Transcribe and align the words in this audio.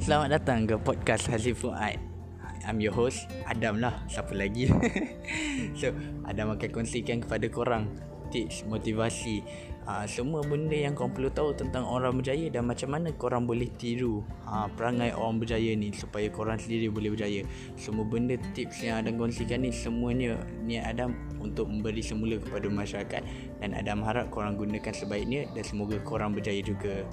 Selamat 0.00 0.40
datang 0.40 0.64
ke 0.64 0.80
podcast 0.80 1.28
Haziq 1.28 1.60
Fuad. 1.60 2.00
I'm 2.64 2.80
your 2.80 2.96
host 2.96 3.28
Adam 3.44 3.84
lah. 3.84 4.00
Siapa 4.08 4.32
lagi? 4.32 4.64
so, 5.80 5.92
Adam 6.24 6.56
akan 6.56 6.68
kongsikan 6.72 7.20
kepada 7.20 7.44
korang 7.52 7.84
tips, 8.32 8.64
motivasi, 8.64 9.44
uh, 9.84 10.08
semua 10.08 10.40
benda 10.40 10.72
yang 10.72 10.96
korang 10.96 11.12
perlu 11.12 11.28
tahu 11.28 11.52
tentang 11.52 11.84
orang 11.84 12.16
berjaya 12.16 12.48
dan 12.48 12.64
macam 12.64 12.96
mana 12.96 13.12
korang 13.12 13.44
boleh 13.44 13.68
tiru 13.76 14.24
uh, 14.48 14.72
perangai 14.72 15.12
orang 15.12 15.36
berjaya 15.36 15.76
ni 15.76 15.92
supaya 15.92 16.32
korang 16.32 16.56
sendiri 16.56 16.88
boleh 16.88 17.12
berjaya. 17.12 17.44
Semua 17.76 18.08
benda 18.08 18.40
tips 18.56 18.80
yang 18.80 19.04
Adam 19.04 19.20
kongsikan 19.20 19.68
ni 19.68 19.68
semuanya 19.68 20.40
niat 20.64 20.96
Adam 20.96 21.12
untuk 21.44 21.68
memberi 21.68 22.00
semula 22.00 22.40
kepada 22.40 22.72
masyarakat 22.72 23.22
dan 23.60 23.76
Adam 23.76 24.00
harap 24.00 24.32
korang 24.32 24.56
gunakan 24.56 24.96
sebaiknya 24.96 25.44
dan 25.52 25.60
semoga 25.60 26.00
korang 26.00 26.32
berjaya 26.32 26.64
juga. 26.64 27.04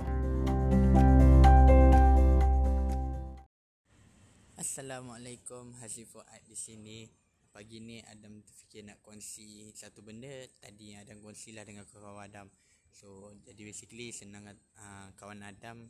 Assalamualaikum. 4.78 5.74
Haziq 5.82 6.06
Fuad 6.06 6.46
di 6.46 6.54
sini. 6.54 7.10
Pagi 7.50 7.82
ni 7.82 7.98
Adam 8.14 8.46
terfikir 8.46 8.86
nak 8.86 9.02
kongsi 9.02 9.74
satu 9.74 10.06
benda. 10.06 10.30
Tadi 10.62 10.94
Adam 10.94 11.18
kongsi 11.26 11.58
lah 11.58 11.66
dengan 11.66 11.82
kawan 11.90 12.22
Adam. 12.22 12.46
So 12.94 13.34
jadi 13.42 13.58
basically 13.66 14.14
senang 14.14 14.46
uh, 14.46 15.10
kawan 15.18 15.42
Adam 15.42 15.82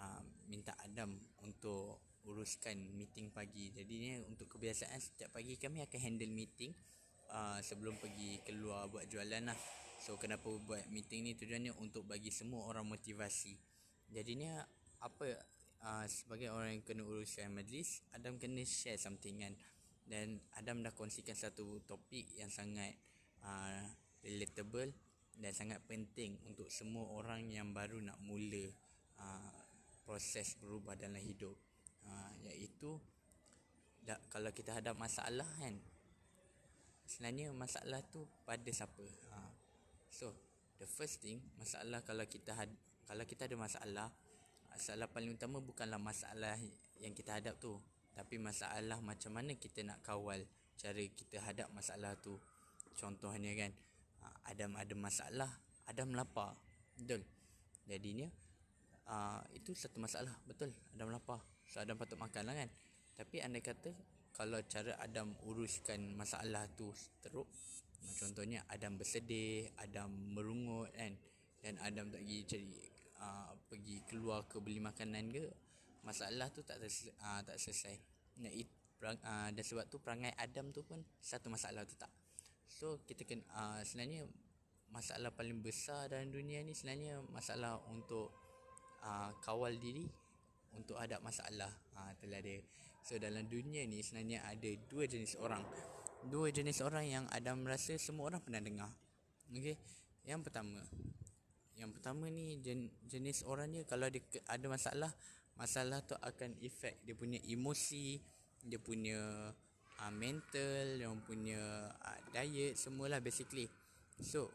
uh, 0.00 0.24
Minta 0.48 0.72
Adam 0.80 1.12
untuk 1.44 2.00
uruskan 2.24 2.96
meeting 2.96 3.28
pagi. 3.36 3.68
Jadi 3.68 3.94
ni 4.00 4.16
untuk 4.24 4.48
kebiasaan 4.56 4.96
setiap 4.96 5.36
pagi 5.36 5.60
kami 5.60 5.84
akan 5.84 6.00
handle 6.00 6.32
meeting 6.32 6.72
uh, 7.28 7.60
Sebelum 7.60 8.00
pergi 8.00 8.40
keluar 8.48 8.88
buat 8.88 9.12
jualan 9.12 9.44
lah. 9.44 9.60
So 10.00 10.16
kenapa 10.16 10.48
buat 10.48 10.88
meeting 10.88 11.28
ni? 11.28 11.36
Tujuannya 11.36 11.76
untuk 11.76 12.08
bagi 12.08 12.32
semua 12.32 12.64
orang 12.64 12.88
motivasi. 12.88 13.60
Jadinya 14.08 14.64
apa 15.04 15.36
uh, 15.82 16.06
sebagai 16.06 16.48
orang 16.54 16.78
yang 16.78 16.82
kena 16.86 17.02
uruskan 17.02 17.50
majlis 17.50 18.02
Adam 18.14 18.38
kena 18.38 18.62
share 18.62 18.98
something 18.98 19.42
kan. 19.42 19.54
Dan 20.02 20.42
Adam 20.58 20.82
dah 20.82 20.90
kongsikan 20.94 21.38
satu 21.38 21.82
topik 21.86 22.26
yang 22.34 22.50
sangat 22.50 22.98
uh, 23.46 23.86
relatable 24.22 24.90
dan 25.38 25.52
sangat 25.54 25.80
penting 25.86 26.36
untuk 26.46 26.68
semua 26.68 27.06
orang 27.16 27.48
yang 27.48 27.70
baru 27.70 28.02
nak 28.02 28.18
mula 28.20 28.66
uh, 29.22 29.58
proses 30.02 30.58
berubah 30.58 30.98
dalam 30.98 31.22
hidup. 31.22 31.54
Uh, 32.02 32.34
iaitu 32.50 32.98
da, 34.02 34.18
kalau 34.26 34.50
kita 34.50 34.74
hadap 34.74 34.98
masalah 34.98 35.46
kan 35.62 35.78
sebenarnya 37.06 37.54
masalah 37.54 38.02
tu 38.10 38.26
pada 38.42 38.70
siapa? 38.74 39.06
Uh, 39.30 39.52
so 40.10 40.34
the 40.82 40.88
first 40.90 41.22
thing 41.22 41.38
masalah 41.62 42.02
kalau 42.02 42.26
kita 42.26 42.58
had, 42.58 42.70
kalau 43.06 43.22
kita 43.22 43.46
ada 43.46 43.54
masalah 43.54 44.10
masalah 44.72 45.06
paling 45.12 45.36
utama 45.36 45.60
bukanlah 45.60 46.00
masalah 46.00 46.56
yang 46.98 47.12
kita 47.12 47.36
hadap 47.36 47.60
tu 47.60 47.76
tapi 48.12 48.36
masalah 48.36 49.00
macam 49.00 49.32
mana 49.32 49.56
kita 49.56 49.84
nak 49.84 50.04
kawal 50.04 50.40
cara 50.76 51.02
kita 51.14 51.40
hadap 51.40 51.68
masalah 51.72 52.16
tu. 52.20 52.36
Contohnya 52.92 53.56
kan 53.56 53.72
ah, 54.20 54.52
Adam 54.52 54.76
ada 54.76 54.94
masalah 54.96 55.50
Adam 55.88 56.12
lapar. 56.12 56.52
Betul. 56.96 57.24
Jadinya 57.88 58.28
uh, 59.08 59.40
itu 59.56 59.72
satu 59.72 59.96
masalah. 59.98 60.32
Betul 60.44 60.76
Adam 60.92 61.08
lapar. 61.08 61.40
So 61.64 61.80
Adam 61.80 61.96
patut 61.96 62.20
makan 62.20 62.52
lah 62.52 62.54
kan. 62.56 62.68
Tapi 63.16 63.40
anda 63.40 63.64
kata 63.64 63.96
kalau 64.36 64.60
cara 64.68 64.96
Adam 65.00 65.32
uruskan 65.48 66.16
masalah 66.16 66.64
tu 66.72 66.88
teruk 67.20 67.48
contohnya 68.16 68.64
Adam 68.72 68.96
bersedih 68.96 69.68
Adam 69.78 70.08
merungut 70.32 70.88
kan 70.96 71.12
dan 71.60 71.76
Adam 71.84 72.08
tak 72.08 72.24
pergi 72.24 72.38
cari 72.48 72.91
uh, 73.22 73.54
pergi 73.70 74.02
keluar 74.10 74.50
ke 74.50 74.58
beli 74.58 74.82
makanan 74.82 75.30
ke 75.30 75.46
masalah 76.02 76.50
tu 76.50 76.66
tak 76.66 76.82
terse- 76.82 77.14
uh, 77.22 77.40
tak 77.46 77.56
selesai. 77.56 77.94
Nah 78.42 78.50
it, 78.50 78.66
perang, 78.98 79.16
uh, 79.22 79.48
dan 79.54 79.62
sebab 79.62 79.86
tu 79.86 80.02
perangai 80.02 80.34
Adam 80.34 80.74
tu 80.74 80.82
pun 80.82 80.98
satu 81.22 81.46
masalah 81.46 81.86
tu 81.86 81.94
tak. 81.94 82.10
So 82.66 83.00
kita 83.06 83.22
kena 83.22 83.46
uh, 83.54 83.80
sebenarnya 83.86 84.26
masalah 84.92 85.32
paling 85.32 85.64
besar 85.64 86.12
dalam 86.12 86.28
dunia 86.28 86.60
ni 86.60 86.76
sebenarnya 86.76 87.24
masalah 87.32 87.80
untuk 87.88 88.28
uh, 89.00 89.32
kawal 89.40 89.72
diri 89.80 90.04
untuk 90.76 91.00
hadap 91.00 91.24
masalah 91.24 91.72
uh, 91.96 92.12
itulah 92.12 92.40
dia 92.44 92.60
so 93.00 93.16
dalam 93.16 93.48
dunia 93.48 93.88
ni 93.88 94.04
sebenarnya 94.04 94.44
ada 94.44 94.68
dua 94.88 95.08
jenis 95.08 95.40
orang. 95.40 95.64
Dua 96.22 96.54
jenis 96.54 96.78
orang 96.84 97.08
yang 97.08 97.24
Adam 97.34 97.66
rasa 97.66 97.98
semua 97.98 98.30
orang 98.30 98.44
pernah 98.44 98.62
dengar. 98.62 98.92
Okey? 99.50 99.74
Yang 100.22 100.40
pertama 100.46 100.78
yang 101.76 101.90
pertama 101.92 102.28
ni 102.28 102.60
jen, 102.60 102.92
jenis 103.08 103.44
orang 103.48 103.72
dia 103.72 103.84
kalau 103.88 104.08
dia 104.12 104.22
ada 104.48 104.66
masalah, 104.68 105.10
masalah 105.56 106.04
tu 106.04 106.16
akan 106.18 106.58
efek 106.60 107.00
dia 107.04 107.16
punya 107.16 107.40
emosi, 107.48 108.20
dia 108.62 108.78
punya 108.78 109.50
uh, 110.02 110.12
mental, 110.12 111.00
dia 111.00 111.08
punya 111.24 111.90
uh, 111.90 112.20
diet 112.34 112.76
semualah 112.78 113.18
basically. 113.22 113.66
So, 114.20 114.52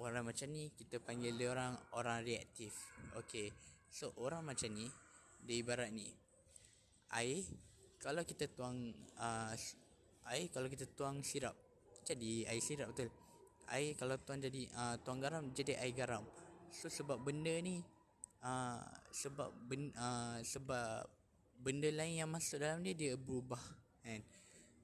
orang 0.00 0.26
macam 0.26 0.50
ni 0.50 0.72
kita 0.74 0.98
panggil 0.98 1.36
dia 1.36 1.52
orang 1.52 1.76
orang 1.94 2.24
reaktif. 2.24 2.74
Okay. 3.14 3.54
So, 3.92 4.10
orang 4.18 4.42
macam 4.42 4.74
ni 4.74 4.90
dia 5.44 5.56
ibarat 5.60 5.92
ni. 5.92 6.08
Air 7.14 7.46
kalau 8.02 8.26
kita 8.26 8.50
tuang 8.50 8.90
uh, 9.16 9.54
air 10.28 10.46
kalau 10.50 10.66
kita 10.66 10.84
tuang 10.92 11.22
sirap 11.22 11.54
jadi 12.04 12.50
air 12.52 12.60
sirap 12.60 12.92
betul. 12.92 13.08
Air 13.72 13.96
kalau 13.96 14.20
tuang 14.20 14.44
jadi 14.44 14.68
uh, 14.76 14.96
tuang 15.00 15.24
garam 15.24 15.48
jadi 15.56 15.80
air 15.80 15.94
garam. 15.96 16.24
So 16.74 16.90
sebab 16.90 17.22
benda 17.22 17.54
ni 17.62 17.78
uh, 18.42 18.82
sebab 19.14 19.48
ben, 19.70 19.94
uh, 19.94 20.42
sebab 20.42 21.06
benda 21.62 21.88
lain 21.94 22.26
yang 22.26 22.30
masuk 22.30 22.58
dalam 22.58 22.82
dia 22.82 22.98
dia 22.98 23.14
berubah 23.14 23.62
kan. 24.02 24.20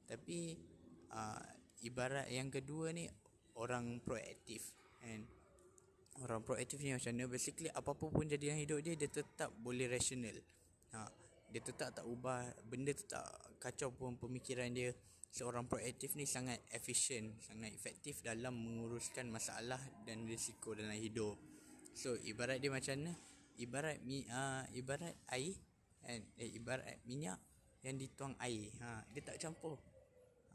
Tapi 0.07 0.55
uh, 1.11 1.43
ibarat 1.83 2.31
yang 2.31 2.49
kedua 2.49 2.95
ni 2.95 3.11
orang 3.59 3.99
proaktif 4.01 4.63
kan. 5.03 5.27
Orang 6.21 6.47
proaktif 6.47 6.79
ni 6.85 6.95
macam 6.95 7.11
ni 7.17 7.25
basically 7.27 7.71
apa-apa 7.73 8.07
pun 8.13 8.29
jadi 8.29 8.53
dalam 8.53 8.61
hidup 8.63 8.79
dia 8.87 8.95
dia 8.95 9.11
tetap 9.11 9.51
boleh 9.59 9.89
rational. 9.89 10.37
Ha, 10.91 11.07
dia 11.49 11.63
tetap 11.65 11.97
tak 11.97 12.05
ubah 12.05 12.45
benda 12.67 12.93
tu 12.93 13.07
tak 13.09 13.25
kacau 13.63 13.95
pun 13.95 14.19
pemikiran 14.19 14.69
dia 14.75 14.93
seorang 15.31 15.71
proaktif 15.71 16.19
ni 16.19 16.27
sangat 16.27 16.59
efisien, 16.75 17.39
sangat 17.39 17.71
efektif 17.71 18.21
dalam 18.21 18.53
menguruskan 18.53 19.31
masalah 19.31 19.79
dan 20.03 20.27
risiko 20.27 20.75
dalam 20.75 20.99
hidup. 20.99 21.39
So 21.95 22.17
ibarat 22.27 22.63
dia 22.63 22.71
macam 22.73 22.95
mana? 23.01 23.13
Ibarat 23.61 24.01
mi 24.05 24.25
uh, 24.25 24.65
ibarat 24.73 25.15
air 25.37 25.53
kan 26.01 26.21
eh, 26.41 26.51
ibarat 26.57 27.05
minyak 27.05 27.37
yang 27.85 27.97
dituang 28.01 28.35
air. 28.41 28.73
Ha 28.81 29.05
dia 29.13 29.21
tak 29.21 29.37
campur. 29.37 29.77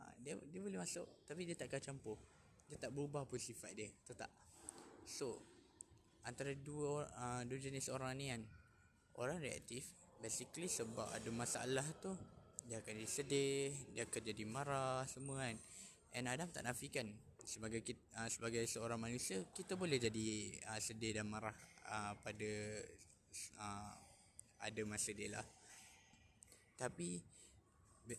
Ha 0.01 0.15
dia 0.21 0.37
dia 0.49 0.59
boleh 0.59 0.81
masuk 0.81 1.05
tapi 1.29 1.45
dia 1.45 1.53
tak 1.53 1.69
akan 1.69 1.81
campur. 1.93 2.17
Dia 2.65 2.81
tak 2.81 2.91
berubah 2.91 3.29
pun 3.29 3.37
sifat 3.37 3.77
dia. 3.77 3.89
Tak? 4.09 4.31
So 5.05 5.37
antara 6.25 6.57
dua 6.57 7.05
uh, 7.05 7.41
dua 7.45 7.59
jenis 7.61 7.93
orang 7.93 8.17
ni 8.17 8.33
kan 8.33 8.41
orang 9.21 9.37
reaktif 9.37 9.85
basically 10.17 10.65
sebab 10.65 11.05
ada 11.13 11.29
masalah 11.29 11.85
tu 12.01 12.09
dia 12.65 12.81
akan 12.81 12.97
jadi 12.97 13.09
sedih, 13.09 13.69
dia 13.93 14.09
akan 14.09 14.21
jadi 14.25 14.43
marah 14.49 15.05
semua 15.05 15.45
kan. 15.45 15.57
And 16.17 16.25
Adam 16.25 16.49
tak 16.49 16.65
nafikan 16.65 17.05
sebagai 17.45 17.85
kita, 17.85 18.01
uh, 18.15 18.29
sebagai 18.31 18.63
seorang 18.65 18.99
manusia 18.99 19.43
kita 19.51 19.75
boleh 19.75 19.99
jadi 19.99 20.55
uh, 20.71 20.79
sedih 20.79 21.19
dan 21.19 21.27
marah 21.27 21.55
uh, 21.91 22.13
pada 22.23 22.51
uh, 23.59 23.95
ada 24.63 24.81
masa 24.87 25.11
dia 25.11 25.29
lah. 25.35 25.45
Tapi 26.75 27.19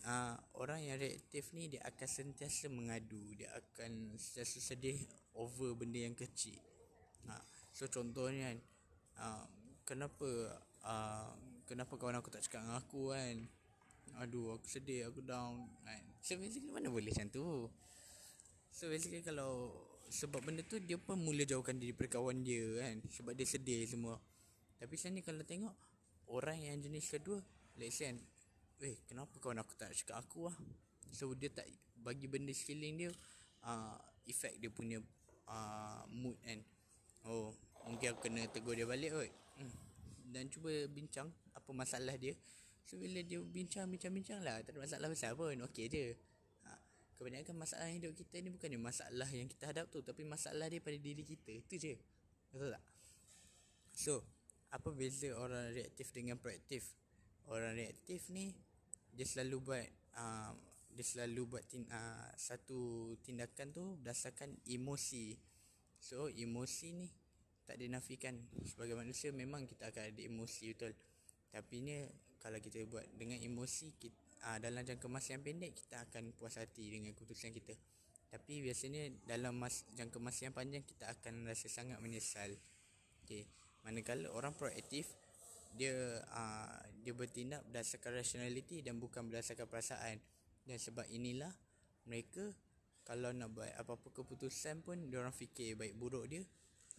uh, 0.05 0.35
orang 0.57 0.81
yang 0.85 0.97
reaktif 1.01 1.53
ni 1.53 1.69
dia 1.73 1.81
akan 1.85 2.07
sentiasa 2.07 2.69
mengadu. 2.69 3.19
Dia 3.37 3.53
akan 3.53 4.15
sentiasa 4.17 4.73
sedih 4.73 5.01
over 5.37 5.73
benda 5.73 6.05
yang 6.05 6.15
kecil. 6.17 6.57
Uh, 7.27 7.43
so 7.73 7.89
contohnya 7.89 8.53
kan 8.53 8.57
uh, 9.19 9.45
kenapa 9.83 10.29
uh, 10.85 11.31
kenapa 11.67 11.93
kawan 11.99 12.17
aku 12.21 12.29
tak 12.31 12.45
cakap 12.45 12.63
dengan 12.65 12.77
aku 12.79 13.01
kan? 13.13 13.35
Aduh 14.23 14.57
aku 14.57 14.65
sedih 14.65 15.09
aku 15.09 15.21
down 15.25 15.67
kan? 15.83 16.03
So 16.23 16.39
basically 16.39 16.71
mana 16.71 16.89
boleh 16.89 17.11
macam 17.11 17.27
tu 17.29 17.67
So 18.77 18.93
basically 18.93 19.25
kalau 19.25 19.73
sebab 20.05 20.45
benda 20.45 20.61
tu 20.61 20.77
dia 20.77 21.01
pun 21.01 21.17
mula 21.17 21.41
jauhkan 21.49 21.81
diri 21.81 21.97
perkawan 21.97 22.45
dia 22.45 22.61
kan 22.77 23.01
sebab 23.09 23.33
dia 23.33 23.49
sedih 23.49 23.81
semua. 23.89 24.21
Tapi 24.77 24.93
sebenarnya 24.93 25.25
kalau 25.25 25.41
tengok 25.41 25.75
orang 26.29 26.61
yang 26.61 26.77
jenis 26.77 27.09
kedua, 27.09 27.41
let's 27.81 27.97
say 27.97 28.13
kan, 28.13 28.21
eh 28.85 29.01
kenapa 29.09 29.33
kawan 29.41 29.65
aku 29.65 29.73
tak 29.73 29.97
cakap 29.97 30.21
aku 30.21 30.45
lah. 30.45 30.57
So 31.09 31.33
dia 31.33 31.49
tak 31.49 31.65
bagi 32.05 32.29
benda 32.29 32.53
sekeliling 32.53 33.01
dia 33.01 33.09
uh, 33.65 33.97
effect 34.29 34.61
dia 34.61 34.69
punya 34.69 35.01
uh, 35.49 36.05
mood 36.13 36.37
kan. 36.45 36.61
Oh, 37.25 37.57
mungkin 37.89 38.13
aku 38.13 38.29
kena 38.29 38.45
tegur 38.45 38.77
dia 38.77 38.85
balik 38.85 39.09
kot. 39.09 39.31
Hmm. 39.57 39.73
Dan 40.29 40.53
cuba 40.53 40.69
bincang 40.85 41.33
apa 41.57 41.69
masalah 41.73 42.13
dia. 42.13 42.37
So 42.85 43.01
bila 43.01 43.25
dia 43.25 43.41
bincang 43.41 43.89
bincang 43.89 44.13
bincang 44.13 44.45
lah 44.45 44.61
tak 44.61 44.77
ada 44.77 44.85
masalah 44.85 45.09
besar 45.09 45.33
pun. 45.33 45.57
Okey 45.65 45.89
je 45.89 46.13
kebanyakan 47.17 47.57
masalah 47.57 47.89
hidup 47.89 48.13
kita 48.13 48.39
ni 48.39 48.53
bukannya 48.53 48.77
masalah 48.77 49.29
yang 49.33 49.49
kita 49.49 49.73
hadap 49.73 49.89
tu 49.89 50.05
tapi 50.05 50.21
masalah 50.21 50.69
dia 50.69 50.79
pada 50.79 50.97
diri 50.97 51.25
kita. 51.25 51.49
Itu 51.49 51.75
je. 51.81 51.97
Betul 52.53 52.77
tak? 52.77 52.83
So 53.97 54.21
apa 54.69 54.93
beza 54.93 55.33
orang 55.33 55.73
reaktif 55.73 56.13
dengan 56.13 56.37
proaktif? 56.37 56.85
Orang 57.49 57.73
reaktif 57.73 58.29
ni 58.29 58.53
dia 59.17 59.25
selalu 59.25 59.57
buat 59.65 59.85
uh, 60.13 60.53
dia 60.93 61.05
selalu 61.05 61.57
buat 61.57 61.63
tin, 61.65 61.85
uh, 61.89 62.29
satu 62.37 63.13
tindakan 63.25 63.73
tu 63.73 63.83
berdasarkan 64.01 64.53
emosi. 64.69 65.37
So 65.97 66.29
emosi 66.29 66.87
ni 66.93 67.07
tak 67.65 67.81
dinafikan. 67.81 68.37
Sebagai 68.63 68.93
manusia 68.93 69.33
memang 69.33 69.65
kita 69.65 69.89
akan 69.89 70.03
ada 70.13 70.21
emosi 70.21 70.73
betul? 70.73 70.93
Tapi 71.49 71.75
ni 71.81 71.95
kalau 72.37 72.61
kita 72.61 72.85
buat 72.85 73.05
dengan 73.17 73.41
emosi 73.41 73.97
kita, 73.97 74.26
uh, 74.45 74.57
dalam 74.61 74.85
jangka 74.85 75.07
masa 75.09 75.33
yang 75.37 75.43
pendek 75.45 75.73
kita 75.73 76.03
akan 76.09 76.35
puas 76.37 76.57
hati 76.59 76.93
dengan 76.93 77.13
keputusan 77.17 77.53
kita. 77.55 77.73
Tapi 78.27 78.59
biasanya 78.59 79.07
dalam 79.23 79.55
mas, 79.55 79.87
jangka 79.95 80.19
masa 80.19 80.51
yang 80.51 80.55
panjang 80.55 80.83
kita 80.83 81.07
akan 81.07 81.47
rasa 81.47 81.71
sangat 81.71 81.97
menyesal. 82.03 82.51
Okay. 83.27 83.43
manakala 83.83 84.31
orang 84.31 84.55
proaktif 84.55 85.11
dia 85.75 85.91
uh, 86.31 86.79
dia 87.03 87.11
bertindak 87.11 87.63
berdasarkan 87.67 88.19
rationality 88.19 88.83
dan 88.83 88.99
bukan 88.99 89.27
berdasarkan 89.27 89.67
perasaan. 89.67 90.17
Dan 90.67 90.77
sebab 90.79 91.07
inilah 91.07 91.51
mereka 92.07 92.51
kalau 93.07 93.31
nak 93.31 93.55
buat 93.55 93.71
apa-apa 93.79 94.11
keputusan 94.11 94.83
pun 94.83 95.07
dia 95.07 95.23
orang 95.23 95.31
fikir 95.31 95.79
baik 95.79 95.95
buruk 95.95 96.27
dia 96.27 96.43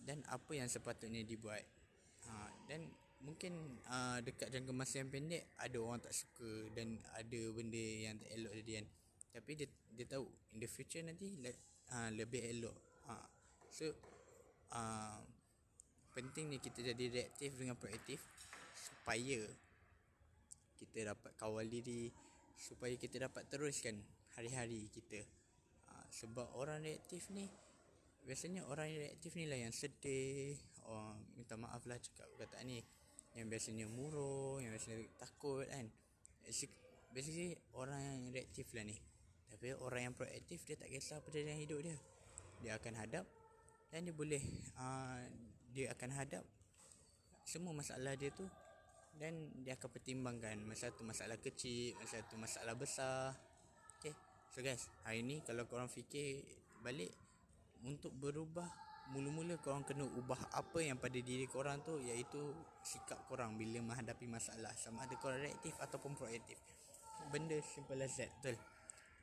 dan 0.01 0.25
apa 0.33 0.57
yang 0.57 0.69
sepatutnya 0.69 1.21
dibuat. 1.27 1.61
Uh, 2.25 2.49
dan 2.69 2.89
mungkin 3.23 3.83
uh, 3.91 4.23
dekat 4.23 4.55
jangka 4.55 4.71
masa 4.71 5.03
yang 5.03 5.11
pendek 5.11 5.51
ada 5.59 5.77
orang 5.83 5.99
tak 5.99 6.15
suka 6.15 6.71
dan 6.75 6.99
ada 7.19 7.41
benda 7.51 7.87
yang 8.09 8.15
tak 8.19 8.31
elok 8.35 8.53
jadi 8.63 8.73
kan. 8.83 8.87
Tapi 9.39 9.51
dia 9.59 9.69
dia 9.95 10.07
tahu 10.07 10.25
in 10.55 10.59
the 10.63 10.69
future 10.71 11.03
nanti 11.03 11.35
uh, 11.93 12.11
lebih 12.15 12.43
elok. 12.55 12.77
Uh, 13.11 13.29
so 13.69 13.91
uh, 14.75 15.19
penting 16.15 16.51
ni 16.51 16.59
kita 16.63 16.83
jadi 16.95 17.05
reaktif 17.11 17.59
dengan 17.59 17.75
proaktif 17.75 18.23
supaya 18.75 19.43
kita 20.79 21.15
dapat 21.15 21.33
kawal 21.35 21.67
diri 21.67 22.11
supaya 22.59 22.95
kita 22.99 23.31
dapat 23.31 23.47
teruskan 23.51 23.99
hari-hari 24.35 24.91
kita. 24.91 25.23
Ha, 25.91 26.07
sebab 26.11 26.59
orang 26.59 26.83
reaktif 26.83 27.31
ni 27.35 27.47
biasanya 28.27 28.67
orang 28.67 28.91
reaktif 28.93 29.35
ni 29.39 29.47
lah 29.47 29.57
yang 29.57 29.73
sedih 29.73 30.59
oh, 30.85 31.17
minta 31.39 31.57
maaf 31.57 31.87
lah 31.87 31.97
cakap 31.97 32.29
kata 32.37 32.61
ni 32.67 32.83
yang 33.37 33.51
biasanya 33.51 33.85
murung 33.91 34.63
yang 34.63 34.73
biasanya 34.73 35.05
takut 35.19 35.67
kan 35.69 35.89
basically 37.13 37.57
orang 37.77 38.01
yang 38.01 38.21
reaktif 38.33 38.69
lah 38.73 38.85
ni 38.85 38.97
tapi 39.49 39.75
orang 39.75 40.13
yang 40.13 40.15
proaktif 40.15 40.65
dia 40.65 40.77
tak 40.77 40.89
kisah 40.93 41.21
apa 41.21 41.29
dalam 41.33 41.59
hidup 41.59 41.81
dia 41.83 41.97
dia 42.63 42.73
akan 42.77 42.95
hadap 43.01 43.25
dan 43.89 44.05
dia 44.05 44.15
boleh 44.15 44.43
uh, 44.77 45.21
dia 45.73 45.93
akan 45.93 46.11
hadap 46.17 46.45
semua 47.49 47.73
masalah 47.73 48.13
dia 48.13 48.29
tu 48.29 48.45
dan 49.19 49.35
dia 49.67 49.75
akan 49.75 49.89
pertimbangkan 49.91 50.63
masa 50.63 50.95
tu 50.95 51.03
masalah 51.03 51.35
kecil, 51.43 51.99
masa 51.99 52.23
tu 52.31 52.39
masalah 52.39 52.75
besar. 52.79 53.35
Okay. 53.99 54.15
So 54.55 54.63
guys, 54.63 54.87
hari 55.03 55.27
ni 55.27 55.43
kalau 55.43 55.67
korang 55.67 55.91
fikir 55.91 56.47
balik 56.87 57.11
untuk 57.83 58.15
berubah 58.15 58.71
mula-mula 59.09 59.57
korang 59.61 59.85
kena 59.89 60.05
ubah 60.05 60.53
apa 60.53 60.85
yang 60.85 61.01
pada 61.01 61.17
diri 61.17 61.49
korang 61.49 61.81
tu 61.81 61.97
iaitu 61.97 62.53
sikap 62.85 63.25
korang 63.25 63.57
bila 63.57 63.81
menghadapi 63.81 64.29
masalah 64.29 64.73
sama 64.77 65.09
ada 65.09 65.17
korang 65.17 65.41
reaktif 65.41 65.73
ataupun 65.81 66.13
proaktif. 66.13 66.61
Benda 67.33 67.57
simple 67.65 68.01
as 68.05 68.17
that, 68.21 68.29
betul. 68.41 68.57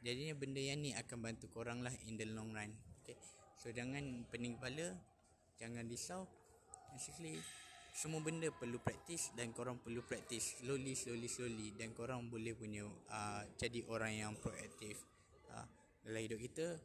Jadinya 0.02 0.34
benda 0.38 0.62
yang 0.62 0.82
ni 0.82 0.94
akan 0.94 1.18
bantu 1.22 1.50
korang 1.50 1.82
lah 1.82 1.94
in 2.06 2.18
the 2.18 2.26
long 2.30 2.54
run. 2.54 2.70
Okay. 3.02 3.18
So 3.58 3.70
jangan 3.74 4.30
pening 4.30 4.58
kepala, 4.58 4.94
jangan 5.58 5.86
risau. 5.90 6.30
Basically, 6.94 7.42
semua 7.96 8.20
benda 8.20 8.52
perlu 8.52 8.76
praktis 8.84 9.32
dan 9.40 9.56
korang 9.56 9.80
perlu 9.80 10.04
praktis 10.04 10.60
slowly 10.60 11.00
slowly 11.00 11.32
slowly 11.32 11.72
dan 11.80 11.96
korang 11.96 12.28
boleh 12.28 12.52
punya 12.52 12.84
uh, 13.08 13.42
jadi 13.56 13.88
orang 13.88 14.12
yang 14.12 14.34
proaktif 14.36 15.00
uh, 15.48 15.64
dalam 16.04 16.20
hidup 16.28 16.44
kita 16.44 16.76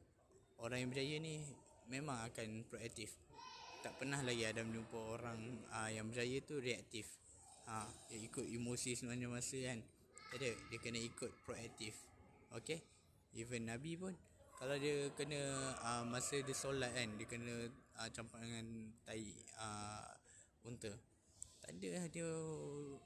orang 0.62 0.87
yang 0.87 0.88
berjaya 0.94 1.17
ni 1.19 1.43
memang 1.91 2.23
akan 2.31 2.65
proaktif. 2.71 3.19
Tak 3.83 3.99
pernah 3.99 4.23
lagi 4.23 4.47
ada 4.47 4.63
jumpa 4.63 4.97
orang 4.97 5.41
uh, 5.75 5.91
yang 5.91 6.07
berjaya 6.07 6.39
tu 6.47 6.63
reaktif. 6.63 7.11
Uh, 7.67 7.91
dia 8.09 8.23
ikut 8.23 8.47
emosi 8.47 8.95
sebenarnya 8.95 9.29
masa 9.29 9.59
kan. 9.59 9.83
Ada 10.31 10.49
dia 10.71 10.79
kena 10.79 11.03
ikut 11.03 11.31
proaktif. 11.43 11.99
Okay 12.55 12.81
even 13.35 13.67
Nabi 13.67 13.95
pun. 13.99 14.15
Kalau 14.61 14.77
dia 14.77 15.09
kena 15.17 15.41
uh, 15.81 16.05
masa 16.05 16.37
dia 16.45 16.53
solat 16.53 16.93
kan 16.93 17.09
dia 17.17 17.25
kena 17.25 17.73
uh, 17.97 18.09
campak 18.13 18.45
dengan 18.45 18.93
tai 19.09 19.25
uh, 19.57 20.05
unta. 20.69 20.93
Tak 21.61 21.77
ada 21.77 21.89
lah 21.97 22.07
dia 22.13 22.29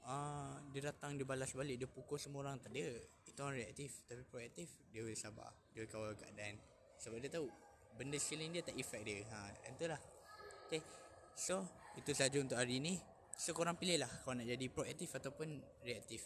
uh, 0.03 0.53
dia 0.75 0.81
datang 0.91 1.15
dia 1.15 1.27
balas 1.27 1.55
balik 1.55 1.79
dia 1.79 1.87
pukul 1.87 2.19
semua 2.19 2.43
orang. 2.43 2.59
Tak 2.59 2.75
ada. 2.75 2.99
Itu 3.23 3.39
orang 3.39 3.63
reaktif. 3.63 4.03
Tapi 4.03 4.27
proaktif 4.27 4.67
dia 4.91 5.05
boleh 5.05 5.15
sabar. 5.15 5.51
Dia 5.71 5.87
kawal 5.87 6.19
keadaan. 6.19 6.59
Sebab 6.99 7.23
dia 7.23 7.31
tahu 7.31 7.47
benda 7.95 8.19
sekeliling 8.19 8.59
dia 8.59 8.63
tak 8.63 8.75
efek 8.75 9.01
dia. 9.07 9.23
Ha 9.31 9.71
itulah. 9.71 10.01
Okey 10.67 10.81
so 11.35 11.61
itu 11.99 12.11
saja 12.15 12.39
untuk 12.39 12.55
hari 12.55 12.79
ini 12.79 12.95
so 13.35 13.51
korang 13.51 13.75
pilih 13.75 13.99
lah 13.99 14.11
kau 14.23 14.31
nak 14.31 14.47
jadi 14.47 14.71
proaktif 14.71 15.11
ataupun 15.19 15.59
reaktif 15.83 16.23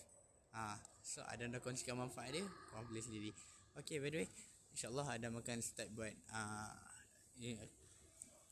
ha 0.54 0.77
so 1.01 1.25
ada 1.25 1.50
nak 1.50 1.66
kongsikan 1.66 1.98
manfaat 1.98 2.33
dia 2.33 2.45
korang 2.69 2.86
pilih 2.88 3.04
sendiri. 3.04 3.30
Okey 3.77 3.98
by 4.00 4.10
the 4.13 4.18
way 4.24 4.30
insyaallah 4.71 5.18
ada 5.18 5.27
makan 5.33 5.60
start 5.60 5.89
buat 5.92 6.13
uh, 6.31 6.74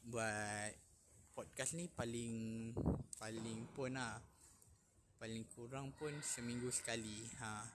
buat 0.10 0.72
podcast 1.38 1.78
ni 1.78 1.88
paling 1.88 2.74
paling 3.16 3.70
pun 3.72 3.96
lah. 3.96 4.18
Paling 5.18 5.50
kurang 5.50 5.98
pun 5.98 6.14
seminggu 6.22 6.70
sekali. 6.70 7.26
Ha 7.42 7.66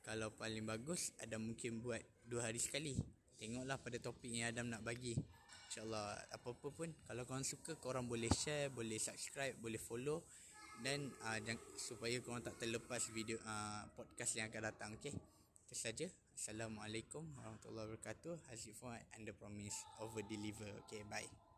kalau 0.00 0.32
paling 0.32 0.64
bagus 0.64 1.12
ada 1.20 1.36
mungkin 1.36 1.84
buat 1.84 2.00
dua 2.24 2.48
hari 2.48 2.58
sekali 2.58 3.19
tengoklah 3.40 3.80
pada 3.80 3.96
topik 3.96 4.28
yang 4.28 4.52
Adam 4.52 4.68
nak 4.68 4.84
bagi. 4.84 5.16
Insyaallah 5.72 6.36
apa-apa 6.36 6.68
pun 6.68 6.92
kalau 7.08 7.24
korang 7.24 7.46
suka 7.46 7.72
korang 7.80 8.04
boleh 8.04 8.28
share 8.28 8.68
boleh 8.68 9.00
subscribe 9.00 9.56
boleh 9.56 9.80
follow. 9.80 10.20
Dan 10.80 11.12
uh, 11.28 11.36
jang, 11.44 11.60
supaya 11.76 12.16
korang 12.24 12.40
tak 12.40 12.56
terlepas 12.56 13.04
video 13.12 13.36
uh, 13.44 13.84
podcast 13.92 14.32
yang 14.36 14.48
akan 14.48 14.72
datang 14.72 14.90
okey? 14.96 15.12
Itu 15.68 15.76
saja. 15.76 16.08
Assalamualaikum 16.32 17.20
warahmatullahi 17.36 17.96
wabarakatuh. 17.96 18.48
Hazif 18.48 18.80
Fuad 18.80 19.04
the 19.24 19.32
promise 19.36 19.84
over 20.00 20.24
deliver. 20.24 20.68
Okay 20.84 21.04
bye 21.08 21.49